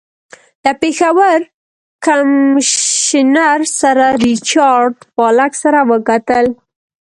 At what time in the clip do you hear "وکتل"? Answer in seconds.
5.91-6.45